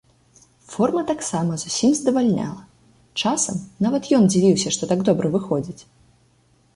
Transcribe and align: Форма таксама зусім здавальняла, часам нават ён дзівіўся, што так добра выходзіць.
Форма 0.75 1.01
таксама 1.09 1.57
зусім 1.63 1.91
здавальняла, 1.99 2.63
часам 3.21 3.59
нават 3.87 4.09
ён 4.21 4.25
дзівіўся, 4.31 4.73
што 4.79 4.83
так 4.93 4.99
добра 5.11 5.27
выходзіць. 5.37 5.81